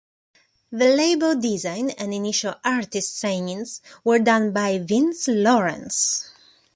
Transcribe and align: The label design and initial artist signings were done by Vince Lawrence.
The 0.71 0.95
label 0.95 1.39
design 1.39 1.91
and 1.91 2.11
initial 2.11 2.55
artist 2.65 3.21
signings 3.21 3.81
were 4.03 4.17
done 4.17 4.51
by 4.51 4.79
Vince 4.79 5.27
Lawrence. 5.27 6.27